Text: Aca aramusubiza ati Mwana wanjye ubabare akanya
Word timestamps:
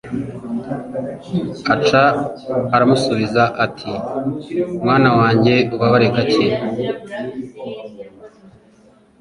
Aca 1.73 2.03
aramusubiza 2.75 3.43
ati 3.65 3.93
Mwana 4.83 5.09
wanjye 5.19 5.55
ubabare 5.75 6.05
akanya 6.09 6.57